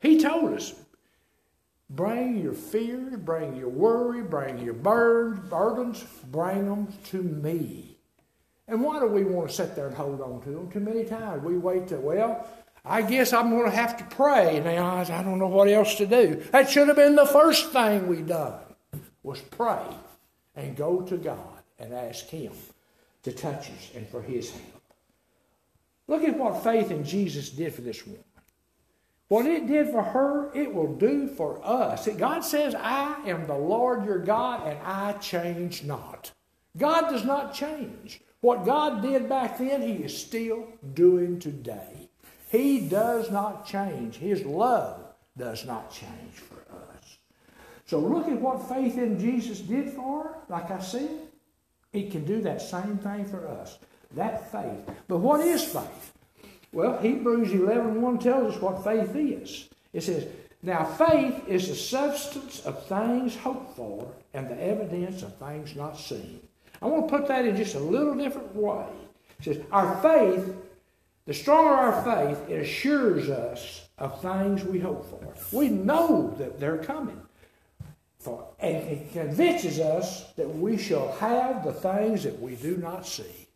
He 0.00 0.20
told 0.20 0.52
us, 0.52 0.74
bring 1.90 2.38
your 2.38 2.52
fears, 2.52 3.16
bring 3.16 3.56
your 3.56 3.68
worry, 3.68 4.22
bring 4.22 4.58
your 4.58 4.74
burdens, 4.74 6.04
bring 6.30 6.68
them 6.68 6.88
to 7.04 7.22
me. 7.22 7.96
And 8.66 8.82
why 8.82 9.00
do 9.00 9.06
we 9.06 9.24
want 9.24 9.48
to 9.48 9.54
sit 9.54 9.74
there 9.74 9.86
and 9.86 9.96
hold 9.96 10.20
on 10.20 10.42
to 10.42 10.50
them? 10.50 10.70
Too 10.70 10.80
many 10.80 11.04
times 11.04 11.42
we 11.42 11.56
wait 11.56 11.88
till, 11.88 12.00
well, 12.00 12.46
I 12.84 13.02
guess 13.02 13.32
I'm 13.32 13.50
going 13.50 13.64
to 13.64 13.76
have 13.76 13.96
to 13.96 14.04
pray 14.16 14.60
now. 14.60 14.96
I 14.96 15.22
don't 15.22 15.38
know 15.38 15.48
what 15.48 15.68
else 15.68 15.94
to 15.96 16.06
do. 16.06 16.42
That 16.52 16.70
should 16.70 16.88
have 16.88 16.96
been 16.96 17.16
the 17.16 17.26
first 17.26 17.70
thing 17.70 18.06
we 18.06 18.22
done 18.22 18.60
was 19.22 19.40
pray 19.40 19.84
and 20.54 20.76
go 20.76 21.00
to 21.02 21.16
God 21.16 21.62
and 21.78 21.92
ask 21.92 22.26
Him 22.26 22.52
to 23.22 23.32
touch 23.32 23.70
us 23.70 23.90
and 23.94 24.06
for 24.08 24.22
His 24.22 24.50
help. 24.50 24.82
Look 26.06 26.24
at 26.24 26.38
what 26.38 26.64
faith 26.64 26.90
in 26.90 27.04
Jesus 27.04 27.50
did 27.50 27.74
for 27.74 27.82
this 27.82 28.06
woman. 28.06 28.24
What 29.28 29.44
it 29.44 29.66
did 29.66 29.90
for 29.90 30.02
her, 30.02 30.50
it 30.54 30.72
will 30.72 30.94
do 30.94 31.28
for 31.28 31.60
us. 31.62 32.08
God 32.16 32.40
says, 32.40 32.74
I 32.74 33.20
am 33.26 33.46
the 33.46 33.54
Lord 33.54 34.04
your 34.04 34.18
God 34.18 34.66
and 34.66 34.78
I 34.82 35.12
change 35.14 35.84
not. 35.84 36.32
God 36.76 37.10
does 37.10 37.24
not 37.24 37.52
change. 37.52 38.22
What 38.40 38.64
God 38.64 39.02
did 39.02 39.28
back 39.28 39.58
then, 39.58 39.82
He 39.82 40.04
is 40.04 40.16
still 40.16 40.68
doing 40.94 41.38
today. 41.38 42.08
He 42.50 42.88
does 42.88 43.30
not 43.30 43.66
change. 43.66 44.16
His 44.16 44.44
love 44.44 45.00
does 45.36 45.66
not 45.66 45.92
change 45.92 46.34
for 46.34 46.56
us. 46.72 47.18
So 47.84 47.98
look 47.98 48.28
at 48.28 48.40
what 48.40 48.68
faith 48.68 48.96
in 48.96 49.18
Jesus 49.18 49.60
did 49.60 49.90
for 49.90 50.24
her. 50.24 50.34
Like 50.48 50.70
I 50.70 50.78
said, 50.78 51.10
it 51.92 52.10
can 52.10 52.24
do 52.24 52.40
that 52.42 52.62
same 52.62 52.98
thing 52.98 53.26
for 53.26 53.46
us. 53.46 53.78
That 54.14 54.50
faith. 54.50 54.88
But 55.06 55.18
what 55.18 55.40
is 55.40 55.64
faith? 55.64 56.12
Well, 56.72 56.98
Hebrews 56.98 57.52
11 57.52 58.00
1 58.00 58.18
tells 58.18 58.54
us 58.54 58.60
what 58.60 58.84
faith 58.84 59.14
is. 59.14 59.68
It 59.92 60.02
says, 60.02 60.26
Now 60.62 60.84
faith 60.84 61.48
is 61.48 61.68
the 61.68 61.74
substance 61.74 62.64
of 62.66 62.86
things 62.86 63.36
hoped 63.36 63.74
for 63.76 64.12
and 64.34 64.48
the 64.48 64.62
evidence 64.62 65.22
of 65.22 65.36
things 65.36 65.74
not 65.74 65.98
seen. 65.98 66.40
I 66.80 66.86
want 66.86 67.08
to 67.08 67.18
put 67.18 67.28
that 67.28 67.46
in 67.46 67.56
just 67.56 67.74
a 67.74 67.80
little 67.80 68.14
different 68.14 68.54
way. 68.54 68.86
It 69.40 69.44
says, 69.44 69.64
Our 69.72 70.00
faith, 70.02 70.54
the 71.24 71.34
stronger 71.34 71.70
our 71.70 72.02
faith, 72.02 72.38
it 72.48 72.62
assures 72.62 73.30
us 73.30 73.88
of 73.98 74.20
things 74.20 74.64
we 74.64 74.78
hope 74.78 75.08
for. 75.08 75.56
We 75.56 75.68
know 75.68 76.34
that 76.38 76.60
they're 76.60 76.78
coming. 76.78 77.20
For, 78.18 78.48
and 78.58 78.76
it 78.76 79.12
convinces 79.12 79.78
us 79.78 80.32
that 80.32 80.48
we 80.48 80.76
shall 80.76 81.12
have 81.12 81.64
the 81.64 81.72
things 81.72 82.24
that 82.24 82.40
we 82.40 82.56
do 82.56 82.76
not 82.76 83.06
see. 83.06 83.48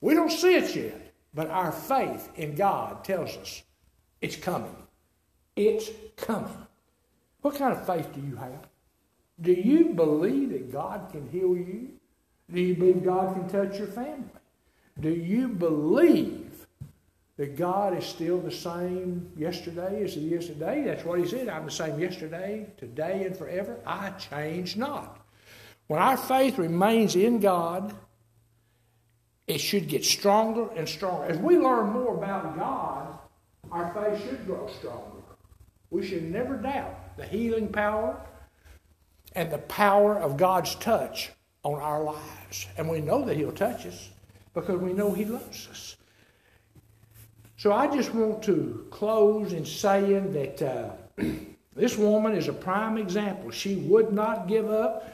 We 0.00 0.14
don't 0.14 0.30
see 0.30 0.54
it 0.54 0.76
yet, 0.76 1.07
but 1.34 1.50
our 1.50 1.72
faith 1.72 2.30
in 2.36 2.54
God 2.54 3.04
tells 3.04 3.36
us 3.36 3.62
it's 4.20 4.36
coming. 4.36 4.74
It's 5.56 5.90
coming. 6.16 6.66
What 7.42 7.56
kind 7.56 7.72
of 7.72 7.86
faith 7.86 8.12
do 8.12 8.20
you 8.20 8.36
have? 8.36 8.66
Do 9.40 9.52
you 9.52 9.90
believe 9.90 10.50
that 10.50 10.72
God 10.72 11.08
can 11.12 11.28
heal 11.30 11.56
you? 11.56 11.90
Do 12.52 12.60
you 12.60 12.74
believe 12.74 13.04
God 13.04 13.34
can 13.34 13.48
touch 13.48 13.78
your 13.78 13.88
family? 13.88 14.24
Do 15.00 15.10
you 15.10 15.48
believe 15.48 16.66
that 17.36 17.56
God 17.56 17.96
is 17.96 18.04
still 18.04 18.38
the 18.38 18.50
same 18.50 19.30
yesterday 19.36 20.02
as 20.02 20.14
He 20.14 20.34
is 20.34 20.46
today? 20.46 20.82
That's 20.84 21.04
what 21.04 21.20
He 21.20 21.26
said. 21.26 21.48
I'm 21.48 21.66
the 21.66 21.70
same 21.70 22.00
yesterday, 22.00 22.66
today, 22.76 23.24
and 23.24 23.36
forever. 23.36 23.78
I 23.86 24.10
change 24.10 24.76
not. 24.76 25.24
When 25.86 26.00
our 26.00 26.16
faith 26.16 26.58
remains 26.58 27.14
in 27.14 27.38
God, 27.38 27.94
it 29.48 29.58
should 29.58 29.88
get 29.88 30.04
stronger 30.04 30.68
and 30.76 30.86
stronger. 30.86 31.24
As 31.24 31.38
we 31.38 31.56
learn 31.56 31.90
more 31.90 32.16
about 32.16 32.56
God, 32.56 33.18
our 33.72 33.92
faith 33.94 34.22
should 34.22 34.46
grow 34.46 34.68
stronger. 34.78 35.22
We 35.90 36.06
should 36.06 36.30
never 36.30 36.56
doubt 36.56 37.16
the 37.16 37.26
healing 37.26 37.68
power 37.68 38.20
and 39.34 39.50
the 39.50 39.58
power 39.58 40.18
of 40.18 40.36
God's 40.36 40.74
touch 40.76 41.30
on 41.62 41.80
our 41.80 42.04
lives. 42.04 42.66
And 42.76 42.88
we 42.88 43.00
know 43.00 43.24
that 43.24 43.36
He'll 43.36 43.50
touch 43.52 43.86
us 43.86 44.10
because 44.52 44.78
we 44.80 44.92
know 44.92 45.12
He 45.12 45.24
loves 45.24 45.66
us. 45.70 45.96
So 47.56 47.72
I 47.72 47.88
just 47.88 48.14
want 48.14 48.42
to 48.44 48.86
close 48.90 49.54
in 49.54 49.64
saying 49.64 50.32
that 50.32 50.62
uh, 50.62 50.90
this 51.74 51.96
woman 51.96 52.34
is 52.34 52.48
a 52.48 52.52
prime 52.52 52.98
example. 52.98 53.50
She 53.50 53.76
would 53.76 54.12
not 54.12 54.46
give 54.46 54.70
up. 54.70 55.10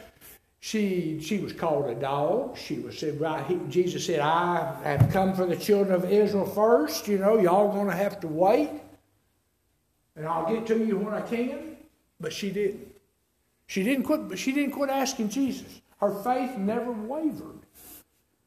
She, 0.65 1.21
she 1.21 1.41
was 1.41 1.53
called 1.53 1.91
a 1.91 1.95
dog. 1.95 2.57
She 2.57 2.79
was 2.79 2.99
said, 2.99 3.21
right, 3.21 3.45
he, 3.47 3.61
Jesus 3.69 4.07
said, 4.07 4.21
I 4.21 4.75
have 4.83 5.13
come 5.13 5.35
for 5.35 5.45
the 5.45 5.57
children 5.57 5.95
of 5.95 6.11
Israel 6.11 6.47
first. 6.47 7.07
You 7.07 7.19
know, 7.19 7.39
y'all 7.39 7.71
going 7.71 7.89
to 7.89 7.95
have 7.95 8.19
to 8.21 8.29
wait. 8.29 8.71
And 10.17 10.27
I'll 10.27 10.51
get 10.51 10.67
to 10.69 10.83
you 10.83 10.97
when 10.97 11.13
I 11.13 11.21
can. 11.21 11.77
But 12.19 12.33
she 12.33 12.51
didn't. 12.51 12.95
She 13.67 13.83
didn't 13.83 14.05
quit, 14.05 14.27
but 14.27 14.39
she 14.39 14.53
didn't 14.53 14.73
quit 14.73 14.89
asking 14.89 15.29
Jesus. 15.29 15.83
Her 16.01 16.15
faith 16.23 16.57
never 16.57 16.93
wavered. 16.93 17.61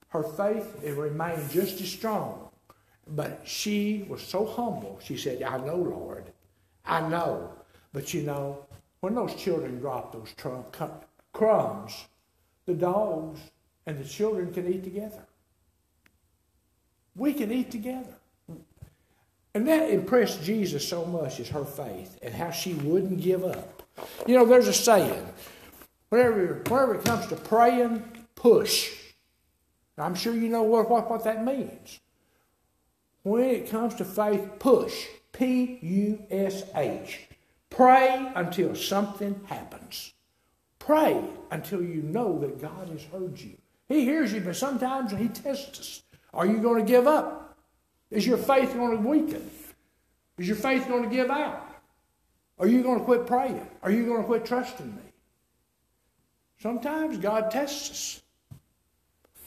Her 0.07 0.23
faith 0.23 0.83
it 0.83 0.97
remained 0.97 1.51
just 1.51 1.79
as 1.81 1.87
strong. 1.87 2.49
But 3.09 3.41
she 3.45 4.07
was 4.09 4.23
so 4.23 4.43
humble. 4.43 4.99
She 5.03 5.17
said, 5.17 5.43
I 5.43 5.59
know, 5.59 5.75
Lord. 5.75 6.23
I 6.83 7.07
know. 7.07 7.51
But 7.93 8.11
you 8.15 8.23
know, 8.23 8.65
when 9.01 9.13
those 9.13 9.35
children 9.35 9.79
drop 9.79 10.13
those 10.13 10.33
crumbs, 11.37 12.07
the 12.65 12.73
dogs 12.73 13.39
and 13.85 13.99
the 13.99 14.03
children 14.03 14.51
can 14.51 14.67
eat 14.73 14.83
together. 14.83 15.23
We 17.15 17.33
can 17.33 17.51
eat 17.51 17.69
together. 17.69 18.15
And 19.53 19.67
that 19.67 19.89
impressed 19.89 20.43
Jesus 20.43 20.87
so 20.87 21.05
much 21.05 21.39
is 21.39 21.49
her 21.49 21.63
faith 21.63 22.17
and 22.21 22.33
how 22.33 22.51
she 22.51 22.73
wouldn't 22.73 23.21
give 23.21 23.43
up. 23.43 23.83
You 24.27 24.35
know, 24.35 24.45
there's 24.45 24.67
a 24.67 24.73
saying 24.73 25.25
whenever, 26.09 26.61
whenever 26.67 26.95
it 26.95 27.05
comes 27.05 27.27
to 27.27 27.35
praying, 27.35 28.03
push. 28.35 28.93
I'm 29.97 30.15
sure 30.15 30.33
you 30.33 30.49
know 30.49 30.63
what, 30.63 30.89
what, 30.89 31.09
what 31.09 31.23
that 31.23 31.43
means. 31.43 31.99
When 33.23 33.43
it 33.43 33.69
comes 33.69 33.95
to 33.95 34.05
faith, 34.05 34.59
push. 34.59 35.05
P 35.33 35.77
U 35.81 36.23
S 36.31 36.63
H. 36.75 37.27
Pray 37.69 38.31
until 38.35 38.73
something 38.73 39.39
happens. 39.45 40.13
Pray 40.87 41.21
until 41.51 41.83
you 41.83 42.01
know 42.01 42.39
that 42.39 42.61
God 42.61 42.87
has 42.87 43.03
heard 43.03 43.37
you. 43.37 43.57
He 43.89 44.05
hears 44.05 44.31
you, 44.31 44.39
but 44.39 44.55
sometimes 44.55 45.11
He 45.11 45.27
tests 45.27 45.79
us. 45.81 46.01
Are 46.33 46.45
you 46.45 46.59
going 46.59 46.79
to 46.83 46.89
give 46.89 47.07
up? 47.07 47.57
Is 48.09 48.25
your 48.25 48.37
faith 48.37 48.73
going 48.73 48.95
to 48.95 49.05
weaken? 49.05 49.51
Is 50.37 50.47
your 50.47 50.55
faith 50.55 50.87
going 50.87 51.03
to 51.03 51.13
give 51.13 51.29
out? 51.29 51.67
Are 52.57 52.67
you 52.67 52.83
going 52.83 52.99
to 52.99 53.03
quit 53.03 53.27
praying? 53.27 53.67
Are 53.83 53.91
you 53.91 54.05
going 54.05 54.21
to 54.21 54.23
quit 54.23 54.45
trusting 54.45 54.95
me? 54.95 55.01
Sometimes 56.61 57.17
God 57.17 57.51
tests 57.51 57.91
us. 57.91 58.21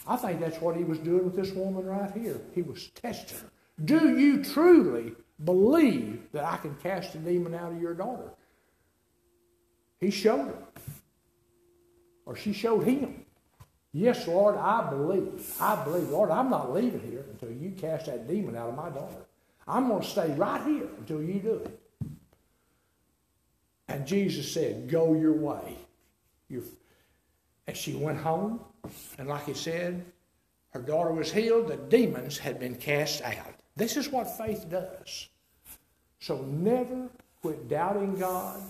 I 0.07 0.17
think 0.17 0.41
that's 0.41 0.61
what 0.61 0.77
he 0.77 0.85
was 0.85 0.99
doing 0.99 1.25
with 1.25 1.37
this 1.37 1.53
woman 1.53 1.87
right 1.87 2.13
here. 2.13 2.39
He 2.55 2.61
was 2.61 2.89
testing 2.89 3.39
her. 3.39 3.51
Do 3.83 4.19
you 4.19 4.45
truly 4.45 5.15
believe 5.43 6.21
that 6.33 6.45
I 6.45 6.59
can 6.59 6.75
cast 6.83 7.15
a 7.15 7.19
demon 7.19 7.55
out 7.55 7.73
of 7.73 7.81
your 7.81 7.95
daughter? 7.95 8.31
He 10.01 10.11
showed 10.11 10.49
her. 10.49 10.59
Or 12.31 12.37
she 12.37 12.53
showed 12.53 12.85
him. 12.85 13.25
Yes, 13.93 14.29
Lord, 14.29 14.57
I 14.57 14.89
believe. 14.89 15.53
I 15.61 15.75
believe. 15.83 16.11
Lord, 16.11 16.31
I'm 16.31 16.49
not 16.49 16.73
leaving 16.73 17.01
here 17.01 17.25
until 17.29 17.51
you 17.51 17.73
cast 17.73 18.07
that 18.07 18.29
demon 18.29 18.55
out 18.55 18.69
of 18.69 18.77
my 18.77 18.89
daughter. 18.89 19.27
I'm 19.67 19.89
going 19.89 20.01
to 20.01 20.07
stay 20.07 20.31
right 20.35 20.65
here 20.65 20.87
until 20.99 21.21
you 21.21 21.41
do 21.41 21.55
it. 21.55 21.81
And 23.89 24.07
Jesus 24.07 24.55
said, 24.55 24.89
Go 24.89 25.15
your 25.15 25.33
way. 25.33 25.77
and 27.67 27.77
she 27.77 27.95
went 27.95 28.19
home, 28.19 28.61
and 29.19 29.27
like 29.27 29.47
he 29.47 29.55
said, 29.55 30.05
her 30.73 30.81
daughter 30.81 31.11
was 31.11 31.33
healed. 31.33 31.67
The 31.67 31.79
demons 31.79 32.39
had 32.39 32.61
been 32.61 32.77
cast 32.77 33.23
out. 33.23 33.57
This 33.75 33.97
is 33.97 34.09
what 34.09 34.39
faith 34.39 34.71
does. 34.71 35.29
So 36.21 36.43
never 36.43 37.09
quit 37.43 37.69
doubting 37.69 38.17
God. 38.21 38.63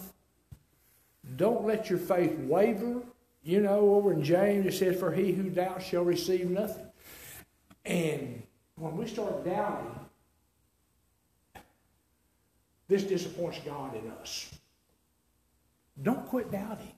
Don't 1.36 1.66
let 1.66 1.90
your 1.90 1.98
faith 1.98 2.38
waver. 2.38 3.02
You 3.42 3.60
know, 3.60 3.94
over 3.94 4.12
in 4.12 4.22
James 4.22 4.66
it 4.66 4.74
says, 4.74 4.98
For 4.98 5.12
he 5.12 5.32
who 5.32 5.50
doubts 5.50 5.86
shall 5.86 6.04
receive 6.04 6.50
nothing. 6.50 6.86
And 7.84 8.42
when 8.76 8.96
we 8.96 9.06
start 9.06 9.44
doubting, 9.44 9.98
this 12.88 13.04
disappoints 13.04 13.60
God 13.64 13.94
in 13.96 14.10
us. 14.10 14.50
Don't 16.02 16.26
quit 16.26 16.50
doubting. 16.50 16.92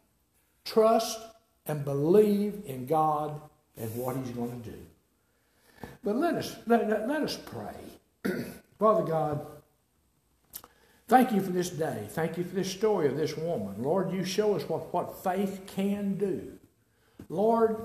Trust 0.65 1.21
and 1.67 1.85
believe 1.85 2.63
in 2.67 2.87
God 2.87 3.41
and 3.77 3.95
what 3.97 4.17
He's 4.17 4.31
going 4.31 4.63
to 4.63 4.71
do. 4.71 4.77
But 6.03 6.17
let 6.17 6.35
us 6.35 6.57
let, 6.67 6.89
let, 6.89 7.23
us 7.23 7.37
pray. 7.37 7.75
Father 8.79 9.05
God, 9.05 9.47
thank 11.13 11.31
you 11.31 11.43
for 11.43 11.51
this 11.51 11.69
day. 11.69 12.07
Thank 12.09 12.39
you 12.39 12.45
for 12.45 12.55
this 12.55 12.71
story 12.71 13.07
of 13.07 13.19
this 13.19 13.37
woman. 13.37 13.75
Lord, 13.83 14.15
you 14.15 14.25
show 14.25 14.57
us 14.57 14.67
what, 14.67 14.95
what 14.95 15.23
faith 15.23 15.61
can 15.67 16.15
do. 16.15 16.59
Lord, 17.29 17.77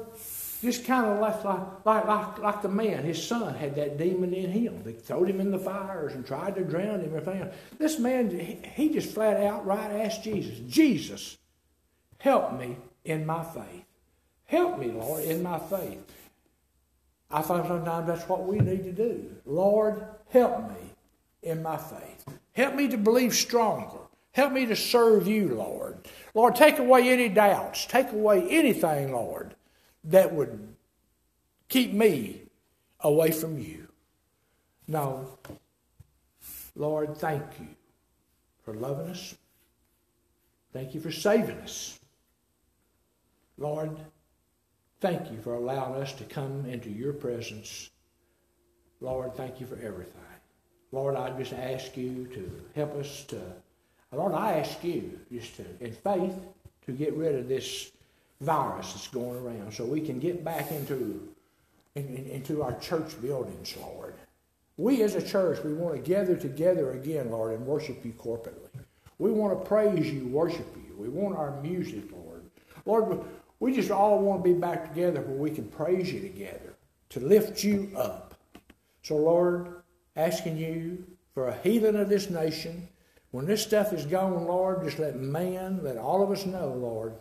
just 0.61 0.85
kind 0.85 1.05
of 1.05 1.19
like, 1.19 1.43
like, 1.43 2.05
like, 2.05 2.39
like 2.39 2.61
the 2.61 2.69
man, 2.69 3.03
his 3.03 3.21
son 3.21 3.53
had 3.53 3.75
that 3.75 3.97
demon 3.97 4.33
in 4.33 4.49
him. 4.49 4.81
They 4.81 4.93
threw 4.93 5.25
him 5.25 5.41
in 5.41 5.51
the 5.51 5.59
fires 5.59 6.13
and 6.13 6.25
tried 6.25 6.55
to 6.55 6.63
drown 6.63 7.01
him. 7.01 7.13
And 7.13 7.27
everything. 7.27 7.49
This 7.77 7.99
man, 7.99 8.29
he 8.75 8.93
just 8.93 9.13
flat 9.13 9.43
out 9.43 9.65
right 9.65 9.91
asked 9.91 10.23
Jesus, 10.23 10.59
Jesus, 10.59 11.37
help 12.19 12.57
me 12.57 12.77
in 13.03 13.25
my 13.25 13.43
faith. 13.43 13.83
Help 14.45 14.79
me, 14.79 14.87
Lord, 14.87 15.25
in 15.25 15.43
my 15.43 15.59
faith. 15.59 15.99
I 17.29 17.41
think 17.41 17.67
sometimes 17.67 18.07
that's 18.07 18.29
what 18.29 18.45
we 18.45 18.59
need 18.59 18.85
to 18.85 18.93
do. 18.93 19.35
Lord, 19.45 20.07
help 20.29 20.69
me 20.69 20.93
in 21.43 21.61
my 21.61 21.75
faith. 21.75 22.36
Help 22.57 22.73
me 22.73 22.87
to 22.87 22.97
believe 22.97 23.35
stronger. 23.35 23.99
Help 24.31 24.51
me 24.51 24.65
to 24.65 24.75
serve 24.75 25.27
you, 25.27 25.53
Lord. 25.53 26.07
Lord, 26.33 26.55
take 26.55 26.79
away 26.79 27.07
any 27.09 27.29
doubts. 27.29 27.85
Take 27.85 28.11
away 28.11 28.47
anything, 28.49 29.11
Lord, 29.11 29.53
that 30.05 30.33
would 30.33 30.75
keep 31.69 31.93
me 31.93 32.41
away 33.01 33.29
from 33.29 33.59
you. 33.59 33.89
No. 34.87 35.37
Lord, 36.75 37.15
thank 37.19 37.43
you 37.59 37.67
for 38.63 38.73
loving 38.73 39.11
us. 39.11 39.35
Thank 40.73 40.95
you 40.95 40.99
for 40.99 41.11
saving 41.11 41.57
us. 41.59 41.99
Lord, 43.59 43.95
thank 44.99 45.31
you 45.31 45.37
for 45.41 45.53
allowing 45.53 46.01
us 46.01 46.11
to 46.13 46.23
come 46.23 46.65
into 46.65 46.89
your 46.89 47.13
presence. 47.13 47.91
Lord, 48.99 49.35
thank 49.35 49.59
you 49.59 49.67
for 49.67 49.75
everything. 49.75 50.23
Lord, 50.91 51.15
I 51.15 51.29
just 51.37 51.53
ask 51.53 51.97
you 51.97 52.27
to 52.33 52.61
help 52.75 52.95
us 52.95 53.23
to, 53.25 53.41
Lord, 54.11 54.33
I 54.33 54.53
ask 54.53 54.83
you 54.83 55.19
just 55.31 55.57
to, 55.57 55.65
in 55.81 55.91
faith, 55.91 56.35
to 56.85 56.91
get 56.91 57.13
rid 57.13 57.35
of 57.35 57.47
this 57.47 57.91
virus 58.41 58.93
that's 58.93 59.07
going 59.07 59.37
around 59.43 59.73
so 59.73 59.83
we 59.83 59.99
can 59.99 60.19
get 60.19 60.43
back 60.43 60.71
into, 60.71 61.27
in, 61.95 62.05
in, 62.07 62.25
into 62.27 62.63
our 62.63 62.77
church 62.79 63.19
buildings, 63.21 63.75
Lord. 63.79 64.15
We 64.77 65.01
as 65.01 65.15
a 65.15 65.21
church, 65.21 65.63
we 65.63 65.73
want 65.73 65.95
to 65.95 66.01
gather 66.01 66.35
together 66.35 66.91
again, 66.91 67.31
Lord, 67.31 67.53
and 67.53 67.65
worship 67.65 68.05
you 68.05 68.13
corporately. 68.13 68.69
We 69.17 69.31
want 69.31 69.59
to 69.59 69.67
praise 69.67 70.11
you, 70.11 70.27
worship 70.27 70.67
you. 70.75 70.95
We 70.97 71.09
want 71.09 71.35
our 71.35 71.59
music, 71.61 72.05
Lord. 72.11 72.43
Lord, 72.85 73.25
we 73.59 73.73
just 73.73 73.89
all 73.89 74.19
want 74.19 74.43
to 74.43 74.53
be 74.53 74.57
back 74.57 74.93
together 74.93 75.21
where 75.21 75.37
we 75.37 75.49
can 75.49 75.67
praise 75.67 76.11
you 76.13 76.21
together, 76.21 76.75
to 77.09 77.19
lift 77.19 77.63
you 77.63 77.91
up. 77.97 78.35
So, 79.01 79.15
Lord, 79.15 79.81
asking 80.17 80.57
you 80.57 81.05
for 81.33 81.47
a 81.47 81.57
healing 81.59 81.95
of 81.95 82.09
this 82.09 82.29
nation. 82.29 82.89
When 83.31 83.45
this 83.45 83.61
stuff 83.61 83.93
is 83.93 84.05
gone, 84.05 84.45
Lord, 84.45 84.83
just 84.83 84.99
let 84.99 85.15
man, 85.15 85.81
let 85.83 85.97
all 85.97 86.23
of 86.23 86.31
us 86.31 86.45
know, 86.45 86.73
Lord, 86.73 87.13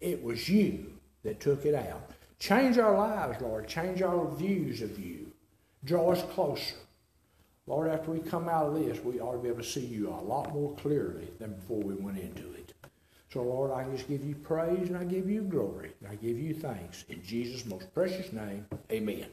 it 0.00 0.22
was 0.22 0.48
you 0.48 0.92
that 1.24 1.40
took 1.40 1.66
it 1.66 1.74
out. 1.74 2.10
Change 2.38 2.78
our 2.78 2.96
lives, 2.96 3.40
Lord. 3.40 3.66
Change 3.66 4.02
our 4.02 4.30
views 4.36 4.82
of 4.82 4.98
you. 4.98 5.32
Draw 5.84 6.12
us 6.12 6.22
closer. 6.34 6.76
Lord, 7.66 7.90
after 7.90 8.12
we 8.12 8.20
come 8.20 8.48
out 8.48 8.66
of 8.66 8.74
this, 8.74 9.02
we 9.02 9.18
ought 9.18 9.32
to 9.32 9.38
be 9.38 9.48
able 9.48 9.62
to 9.62 9.64
see 9.64 9.84
you 9.84 10.08
a 10.08 10.22
lot 10.22 10.54
more 10.54 10.76
clearly 10.76 11.28
than 11.40 11.54
before 11.54 11.80
we 11.80 11.94
went 11.94 12.18
into 12.18 12.52
it. 12.52 12.74
So, 13.32 13.42
Lord, 13.42 13.72
I 13.72 13.90
just 13.90 14.06
give 14.06 14.24
you 14.24 14.36
praise 14.36 14.88
and 14.88 14.96
I 14.96 15.04
give 15.04 15.28
you 15.28 15.42
glory 15.42 15.92
and 16.00 16.08
I 16.08 16.14
give 16.14 16.38
you 16.38 16.54
thanks. 16.54 17.04
In 17.08 17.22
Jesus' 17.24 17.66
most 17.66 17.92
precious 17.92 18.32
name, 18.32 18.66
amen. 18.92 19.26